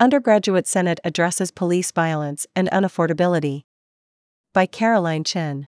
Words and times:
Undergraduate 0.00 0.66
Senate 0.66 0.98
addresses 1.04 1.50
police 1.50 1.92
violence 1.92 2.46
and 2.56 2.70
unaffordability. 2.70 3.64
By 4.54 4.64
Caroline 4.64 5.24
Chen. 5.24 5.66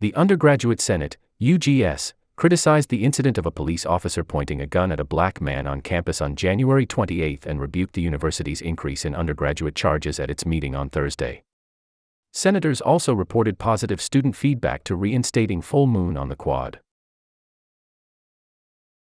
The 0.00 0.14
Undergraduate 0.14 0.80
Senate, 0.80 1.18
UGS, 1.42 2.14
criticized 2.36 2.88
the 2.88 3.04
incident 3.04 3.36
of 3.36 3.44
a 3.44 3.50
police 3.50 3.84
officer 3.84 4.24
pointing 4.24 4.62
a 4.62 4.66
gun 4.66 4.90
at 4.90 4.98
a 4.98 5.04
black 5.04 5.42
man 5.42 5.66
on 5.66 5.82
campus 5.82 6.22
on 6.22 6.36
January 6.36 6.86
28 6.86 7.44
and 7.44 7.60
rebuked 7.60 7.92
the 7.92 8.00
university's 8.00 8.62
increase 8.62 9.04
in 9.04 9.14
undergraduate 9.14 9.74
charges 9.74 10.18
at 10.18 10.30
its 10.30 10.46
meeting 10.46 10.74
on 10.74 10.88
Thursday. 10.88 11.42
Senators 12.32 12.80
also 12.80 13.12
reported 13.12 13.58
positive 13.58 14.00
student 14.00 14.34
feedback 14.34 14.84
to 14.84 14.96
reinstating 14.96 15.60
full 15.60 15.86
moon 15.86 16.16
on 16.16 16.30
the 16.30 16.36
quad. 16.36 16.80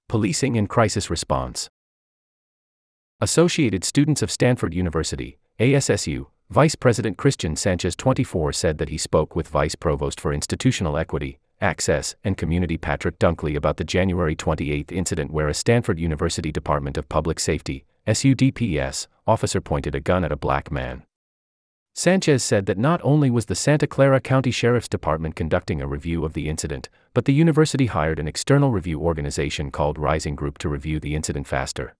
Policing 0.08 0.56
and 0.56 0.70
crisis 0.70 1.10
response. 1.10 1.68
Associated 3.22 3.84
Students 3.84 4.20
of 4.20 4.32
Stanford 4.32 4.74
University, 4.74 5.38
ASSU, 5.60 6.26
Vice 6.50 6.74
President 6.74 7.16
Christian 7.16 7.54
Sanchez 7.54 7.94
24 7.94 8.52
said 8.52 8.78
that 8.78 8.88
he 8.88 8.98
spoke 8.98 9.36
with 9.36 9.46
Vice 9.46 9.76
Provost 9.76 10.18
for 10.18 10.32
Institutional 10.32 10.98
Equity, 10.98 11.38
Access, 11.60 12.16
and 12.24 12.36
Community 12.36 12.76
Patrick 12.76 13.20
Dunkley 13.20 13.54
about 13.54 13.76
the 13.76 13.84
January 13.84 14.34
28 14.34 14.90
incident 14.90 15.30
where 15.30 15.46
a 15.46 15.54
Stanford 15.54 16.00
University 16.00 16.50
Department 16.50 16.98
of 16.98 17.08
Public 17.08 17.38
Safety, 17.38 17.84
SUDPS, 18.08 19.06
officer 19.24 19.60
pointed 19.60 19.94
a 19.94 20.00
gun 20.00 20.24
at 20.24 20.32
a 20.32 20.36
black 20.36 20.72
man. 20.72 21.04
Sanchez 21.94 22.42
said 22.42 22.66
that 22.66 22.76
not 22.76 23.00
only 23.04 23.30
was 23.30 23.46
the 23.46 23.54
Santa 23.54 23.86
Clara 23.86 24.20
County 24.20 24.50
Sheriff's 24.50 24.88
Department 24.88 25.36
conducting 25.36 25.80
a 25.80 25.86
review 25.86 26.24
of 26.24 26.32
the 26.32 26.48
incident, 26.48 26.88
but 27.14 27.26
the 27.26 27.34
university 27.34 27.86
hired 27.86 28.18
an 28.18 28.26
external 28.26 28.72
review 28.72 29.00
organization 29.00 29.70
called 29.70 29.96
Rising 29.96 30.34
Group 30.34 30.58
to 30.58 30.68
review 30.68 30.98
the 30.98 31.14
incident 31.14 31.46
faster. 31.46 31.94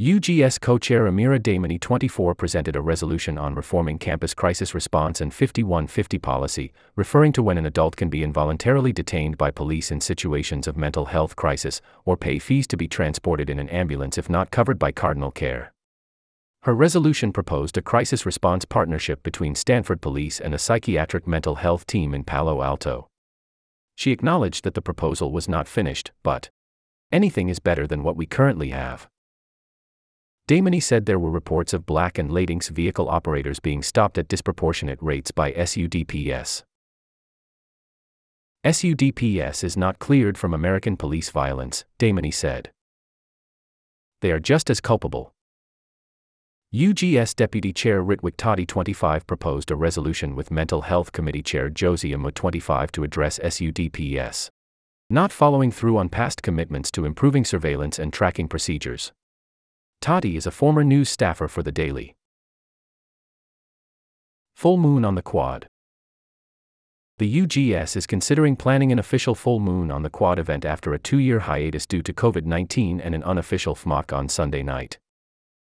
UGS 0.00 0.60
co-chair 0.60 1.04
Amira 1.04 1.38
Dehmani 1.38 1.80
24 1.80 2.34
presented 2.34 2.74
a 2.74 2.80
resolution 2.80 3.38
on 3.38 3.54
reforming 3.54 3.96
campus 3.96 4.34
crisis 4.34 4.74
response 4.74 5.20
and 5.20 5.32
5150 5.32 6.18
policy, 6.18 6.72
referring 6.96 7.30
to 7.30 7.44
when 7.44 7.56
an 7.58 7.64
adult 7.64 7.94
can 7.94 8.08
be 8.08 8.24
involuntarily 8.24 8.92
detained 8.92 9.38
by 9.38 9.52
police 9.52 9.92
in 9.92 10.00
situations 10.00 10.66
of 10.66 10.76
mental 10.76 11.04
health 11.04 11.36
crisis 11.36 11.80
or 12.04 12.16
pay 12.16 12.40
fees 12.40 12.66
to 12.66 12.76
be 12.76 12.88
transported 12.88 13.48
in 13.48 13.60
an 13.60 13.68
ambulance 13.68 14.18
if 14.18 14.28
not 14.28 14.50
covered 14.50 14.80
by 14.80 14.90
Cardinal 14.90 15.30
Care. 15.30 15.72
Her 16.62 16.74
resolution 16.74 17.32
proposed 17.32 17.76
a 17.76 17.80
crisis 17.80 18.26
response 18.26 18.64
partnership 18.64 19.22
between 19.22 19.54
Stanford 19.54 20.00
Police 20.00 20.40
and 20.40 20.52
a 20.52 20.58
psychiatric 20.58 21.24
mental 21.24 21.54
health 21.54 21.86
team 21.86 22.14
in 22.14 22.24
Palo 22.24 22.62
Alto. 22.62 23.06
She 23.94 24.10
acknowledged 24.10 24.64
that 24.64 24.74
the 24.74 24.82
proposal 24.82 25.30
was 25.30 25.48
not 25.48 25.68
finished, 25.68 26.10
but 26.24 26.50
anything 27.12 27.48
is 27.48 27.60
better 27.60 27.86
than 27.86 28.02
what 28.02 28.16
we 28.16 28.26
currently 28.26 28.70
have. 28.70 29.08
Dehmani 30.46 30.82
said 30.82 31.06
there 31.06 31.18
were 31.18 31.30
reports 31.30 31.72
of 31.72 31.86
black 31.86 32.18
and 32.18 32.30
Latinx 32.30 32.68
vehicle 32.68 33.08
operators 33.08 33.60
being 33.60 33.82
stopped 33.82 34.18
at 34.18 34.28
disproportionate 34.28 34.98
rates 35.00 35.30
by 35.30 35.52
SUDPS. 35.52 36.64
SUDPS 38.62 39.64
is 39.64 39.76
not 39.76 39.98
cleared 39.98 40.36
from 40.36 40.52
American 40.52 40.98
police 40.98 41.30
violence, 41.30 41.86
Dehmani 41.98 42.32
said. 42.32 42.70
They 44.20 44.32
are 44.32 44.40
just 44.40 44.68
as 44.68 44.80
culpable. 44.80 45.32
UGS 46.74 47.34
Deputy 47.36 47.72
Chair 47.72 48.02
Ritwik 48.02 48.34
Toddy 48.36 48.66
25 48.66 49.26
proposed 49.26 49.70
a 49.70 49.76
resolution 49.76 50.34
with 50.34 50.50
Mental 50.50 50.82
Health 50.82 51.12
Committee 51.12 51.42
Chair 51.42 51.70
Josie 51.70 52.12
Amo 52.12 52.30
25 52.30 52.92
to 52.92 53.04
address 53.04 53.38
SUDPS. 53.38 54.50
Not 55.08 55.32
following 55.32 55.70
through 55.70 55.96
on 55.96 56.08
past 56.10 56.42
commitments 56.42 56.90
to 56.90 57.04
improving 57.06 57.44
surveillance 57.44 57.98
and 57.98 58.12
tracking 58.12 58.48
procedures. 58.48 59.12
Toddy 60.04 60.36
is 60.36 60.46
a 60.46 60.50
former 60.50 60.84
news 60.84 61.08
staffer 61.08 61.48
for 61.48 61.62
The 61.62 61.72
Daily. 61.72 62.14
Full 64.54 64.76
Moon 64.76 65.02
on 65.02 65.14
the 65.14 65.22
Quad. 65.22 65.66
The 67.16 67.40
UGS 67.40 67.96
is 67.96 68.06
considering 68.06 68.54
planning 68.54 68.92
an 68.92 68.98
official 68.98 69.34
full 69.34 69.60
moon 69.60 69.90
on 69.90 70.02
the 70.02 70.10
Quad 70.10 70.38
event 70.38 70.66
after 70.66 70.92
a 70.92 70.98
two 70.98 71.16
year 71.16 71.38
hiatus 71.38 71.86
due 71.86 72.02
to 72.02 72.12
COVID 72.12 72.44
19 72.44 73.00
and 73.00 73.14
an 73.14 73.22
unofficial 73.22 73.74
FMOC 73.74 74.12
on 74.12 74.28
Sunday 74.28 74.62
night. 74.62 74.98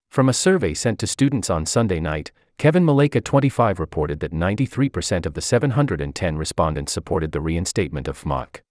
From 0.09 0.27
a 0.27 0.33
survey 0.33 0.73
sent 0.73 0.97
to 1.01 1.05
students 1.05 1.51
on 1.51 1.67
Sunday 1.67 1.99
night, 1.99 2.31
Kevin 2.57 2.83
Maleka 2.83 3.23
25 3.23 3.79
reported 3.79 4.21
that 4.21 4.33
93% 4.33 5.27
of 5.27 5.35
the 5.35 5.41
710 5.41 6.35
respondents 6.35 6.91
supported 6.91 7.31
the 7.31 7.41
reinstatement 7.41 8.07
of 8.07 8.23
FMOC. 8.23 8.61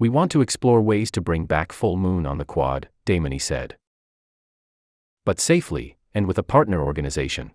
We 0.00 0.08
want 0.08 0.32
to 0.32 0.40
explore 0.40 0.82
ways 0.82 1.12
to 1.12 1.20
bring 1.20 1.46
back 1.46 1.70
full 1.70 1.96
moon 1.96 2.26
on 2.26 2.38
the 2.38 2.44
quad, 2.44 2.88
Dehmani 3.06 3.40
said. 3.40 3.76
But 5.24 5.40
safely, 5.40 5.96
and 6.14 6.26
with 6.26 6.38
a 6.38 6.42
partner 6.42 6.82
organization. 6.82 7.52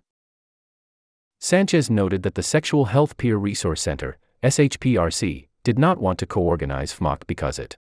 Sanchez 1.40 1.88
noted 1.88 2.22
that 2.24 2.34
the 2.34 2.42
Sexual 2.42 2.86
Health 2.86 3.16
Peer 3.16 3.36
Resource 3.36 3.80
Center, 3.80 4.18
SHPRC, 4.42 5.48
did 5.62 5.78
not 5.78 5.98
want 5.98 6.18
to 6.18 6.26
co 6.26 6.40
organize 6.40 6.92
FMOC 6.92 7.26
because 7.26 7.58
it 7.58 7.76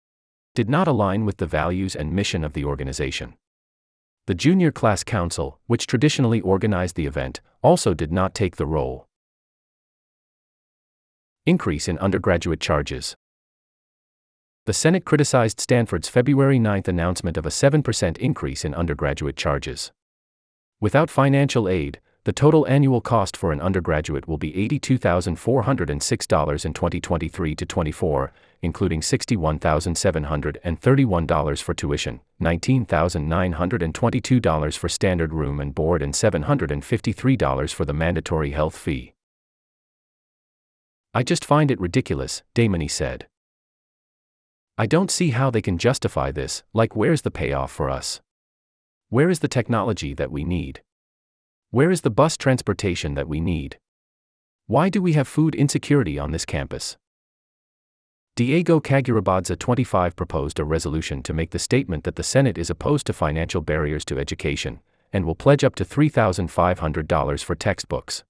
did 0.54 0.68
not 0.68 0.88
align 0.88 1.24
with 1.24 1.36
the 1.36 1.46
values 1.46 1.94
and 1.94 2.12
mission 2.12 2.44
of 2.44 2.52
the 2.52 2.64
organization. 2.64 3.34
The 4.26 4.34
Junior 4.34 4.72
Class 4.72 5.04
Council, 5.04 5.60
which 5.66 5.86
traditionally 5.86 6.40
organized 6.40 6.96
the 6.96 7.06
event, 7.06 7.40
also 7.62 7.94
did 7.94 8.12
not 8.12 8.34
take 8.34 8.56
the 8.56 8.66
role. 8.66 9.06
Increase 11.46 11.86
in 11.86 11.98
undergraduate 11.98 12.60
charges 12.60 13.16
the 14.66 14.72
Senate 14.72 15.04
criticized 15.04 15.60
Stanford's 15.60 16.08
February 16.08 16.58
9 16.58 16.82
announcement 16.88 17.36
of 17.36 17.46
a 17.46 17.50
7% 17.50 18.18
increase 18.18 18.64
in 18.64 18.74
undergraduate 18.74 19.36
charges. 19.36 19.92
Without 20.80 21.08
financial 21.08 21.68
aid, 21.68 22.00
the 22.24 22.32
total 22.32 22.66
annual 22.66 23.00
cost 23.00 23.36
for 23.36 23.52
an 23.52 23.60
undergraduate 23.60 24.26
will 24.26 24.38
be 24.38 24.52
$82,406 24.54 26.64
in 26.64 26.74
2023 26.74 27.54
to 27.54 27.64
24, 27.64 28.32
including 28.60 29.00
$61,731 29.00 31.62
for 31.62 31.74
tuition, 31.74 32.20
$19,922 32.42 34.76
for 34.76 34.88
standard 34.88 35.32
room 35.32 35.60
and 35.60 35.76
board, 35.76 36.02
and 36.02 36.12
$753 36.12 37.72
for 37.72 37.84
the 37.84 37.92
mandatory 37.92 38.50
health 38.50 38.76
fee. 38.76 39.14
I 41.14 41.22
just 41.22 41.44
find 41.44 41.70
it 41.70 41.78
ridiculous, 41.78 42.42
Dehmani 42.56 42.90
said. 42.90 43.28
I 44.78 44.84
don't 44.84 45.10
see 45.10 45.30
how 45.30 45.50
they 45.50 45.62
can 45.62 45.78
justify 45.78 46.30
this, 46.30 46.62
like, 46.74 46.94
where's 46.94 47.22
the 47.22 47.30
payoff 47.30 47.72
for 47.72 47.88
us? 47.88 48.20
Where 49.08 49.30
is 49.30 49.38
the 49.38 49.48
technology 49.48 50.12
that 50.12 50.30
we 50.30 50.44
need? 50.44 50.82
Where 51.70 51.90
is 51.90 52.02
the 52.02 52.10
bus 52.10 52.36
transportation 52.36 53.14
that 53.14 53.26
we 53.26 53.40
need? 53.40 53.78
Why 54.66 54.90
do 54.90 55.00
we 55.00 55.14
have 55.14 55.28
food 55.28 55.54
insecurity 55.54 56.18
on 56.18 56.32
this 56.32 56.44
campus? 56.44 56.98
Diego 58.34 58.78
Kagurabadza 58.78 59.58
25 59.58 60.14
proposed 60.14 60.60
a 60.60 60.64
resolution 60.64 61.22
to 61.22 61.32
make 61.32 61.52
the 61.52 61.58
statement 61.58 62.04
that 62.04 62.16
the 62.16 62.22
Senate 62.22 62.58
is 62.58 62.68
opposed 62.68 63.06
to 63.06 63.14
financial 63.14 63.62
barriers 63.62 64.04
to 64.04 64.18
education 64.18 64.80
and 65.10 65.24
will 65.24 65.34
pledge 65.34 65.64
up 65.64 65.74
to 65.76 65.86
$3,500 65.86 67.42
for 67.42 67.54
textbooks. 67.54 68.24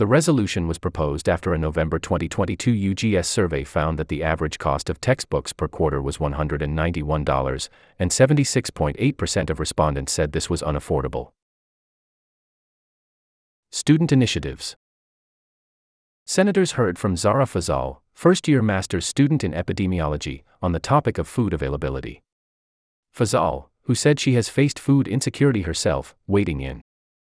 The 0.00 0.06
resolution 0.06 0.66
was 0.66 0.78
proposed 0.78 1.28
after 1.28 1.52
a 1.52 1.58
November 1.58 1.98
2022 1.98 2.72
UGS 2.72 3.26
survey 3.26 3.64
found 3.64 3.98
that 3.98 4.08
the 4.08 4.22
average 4.22 4.56
cost 4.56 4.88
of 4.88 4.98
textbooks 4.98 5.52
per 5.52 5.68
quarter 5.68 6.00
was 6.00 6.16
$191, 6.16 7.68
and 7.98 8.10
76.8% 8.10 9.50
of 9.50 9.60
respondents 9.60 10.10
said 10.14 10.32
this 10.32 10.48
was 10.48 10.62
unaffordable. 10.62 11.32
Student 13.70 14.10
Initiatives 14.10 14.74
Senators 16.24 16.72
heard 16.72 16.98
from 16.98 17.14
Zara 17.14 17.44
Fazal, 17.44 17.98
first 18.14 18.48
year 18.48 18.62
master's 18.62 19.04
student 19.04 19.44
in 19.44 19.52
epidemiology, 19.52 20.44
on 20.62 20.72
the 20.72 20.80
topic 20.80 21.18
of 21.18 21.28
food 21.28 21.52
availability. 21.52 22.22
Fazal, 23.14 23.66
who 23.82 23.94
said 23.94 24.18
she 24.18 24.32
has 24.32 24.48
faced 24.48 24.78
food 24.78 25.06
insecurity 25.06 25.60
herself, 25.60 26.16
waiting 26.26 26.62
in 26.62 26.80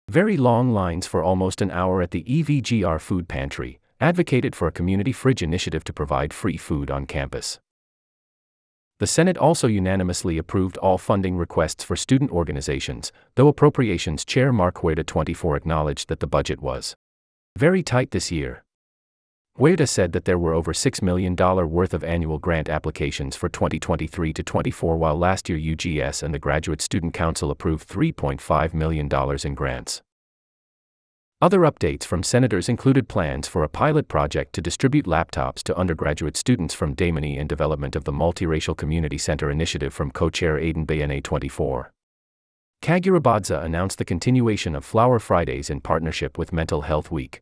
very 0.09 0.37
long 0.37 0.71
lines 0.71 1.05
for 1.05 1.21
almost 1.21 1.61
an 1.61 1.69
hour 1.69 2.01
at 2.01 2.11
the 2.11 2.23
EVGR 2.23 2.99
food 3.01 3.27
pantry, 3.27 3.79
advocated 3.99 4.55
for 4.55 4.67
a 4.67 4.71
community 4.71 5.11
fridge 5.11 5.43
initiative 5.43 5.83
to 5.83 5.91
provide 5.91 6.33
free 6.33 6.55
food 6.55 6.89
on 6.89 7.05
campus. 7.05 7.59
The 8.99 9.07
Senate 9.07 9.37
also 9.37 9.67
unanimously 9.67 10.37
approved 10.37 10.77
all 10.77 10.97
funding 10.97 11.37
requests 11.37 11.83
for 11.83 11.95
student 11.95 12.31
organizations, 12.31 13.11
though 13.35 13.47
Appropriations 13.47 14.25
Chair 14.25 14.51
Mark 14.51 14.77
Huerta 14.77 15.03
24 15.03 15.55
acknowledged 15.57 16.09
that 16.09 16.19
the 16.19 16.25
budget 16.25 16.61
was 16.61 16.95
very 17.57 17.83
tight 17.83 18.11
this 18.11 18.31
year. 18.31 18.63
Huerta 19.57 19.87
said 19.87 20.11
that 20.11 20.25
there 20.25 20.37
were 20.37 20.53
over 20.53 20.71
$6 20.71 21.01
million 21.01 21.35
worth 21.35 21.95
of 21.95 22.03
annual 22.03 22.37
grant 22.37 22.69
applications 22.69 23.35
for 23.35 23.49
2023 23.49 24.31
to 24.33 24.43
24 24.43 24.97
while 24.97 25.17
last 25.17 25.49
year 25.49 25.57
UGS 25.57 26.21
and 26.21 26.31
the 26.31 26.37
Graduate 26.37 26.79
Student 26.79 27.15
Council 27.15 27.49
approved 27.49 27.89
$3.5 27.89 28.73
million 28.75 29.09
in 29.43 29.55
grants. 29.55 30.03
Other 31.41 31.61
updates 31.61 32.03
from 32.03 32.21
senators 32.21 32.69
included 32.69 33.07
plans 33.07 33.47
for 33.47 33.63
a 33.63 33.69
pilot 33.69 34.07
project 34.07 34.53
to 34.53 34.61
distribute 34.61 35.05
laptops 35.05 35.63
to 35.63 35.75
undergraduate 35.75 36.37
students 36.37 36.75
from 36.75 36.95
Dehmani 36.95 37.39
and 37.39 37.49
development 37.49 37.95
of 37.95 38.03
the 38.03 38.11
Multiracial 38.11 38.77
Community 38.77 39.17
Center 39.17 39.49
initiative 39.49 39.93
from 39.93 40.11
co-chair 40.11 40.57
Aiden 40.59 40.85
Bayane 40.85 41.23
24. 41.23 41.91
Kagurabadza 42.83 43.63
announced 43.63 43.97
the 43.97 44.05
continuation 44.05 44.75
of 44.75 44.85
Flower 44.85 45.17
Fridays 45.17 45.71
in 45.71 45.81
partnership 45.81 46.37
with 46.37 46.53
Mental 46.53 46.81
Health 46.81 47.09
Week. 47.09 47.41